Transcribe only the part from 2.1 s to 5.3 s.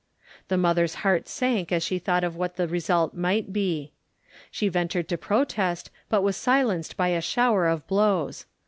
of what the result might be. She ventured to